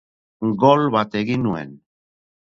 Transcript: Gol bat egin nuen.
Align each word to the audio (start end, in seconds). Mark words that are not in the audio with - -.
Gol 0.63 0.85
bat 0.95 1.17
egin 1.19 1.45
nuen. 1.47 1.75